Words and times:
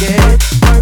Yeah. 0.00 0.79